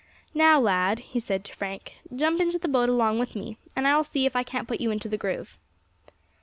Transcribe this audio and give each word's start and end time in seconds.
"Now, 0.33 0.59
lad," 0.59 0.97
he 1.13 1.19
said 1.19 1.43
to 1.45 1.53
Frank, 1.55 1.97
"jump 2.15 2.41
into 2.41 2.57
the 2.57 2.67
boat 2.67 2.89
along 2.89 3.19
with 3.19 3.35
me, 3.35 3.59
and 3.75 3.87
I 3.87 3.95
will 3.95 4.03
see 4.03 4.25
if 4.25 4.35
I 4.35 4.41
can't 4.41 4.67
put 4.67 4.81
you 4.81 4.89
into 4.89 5.07
the 5.07 5.15
groove." 5.15 5.59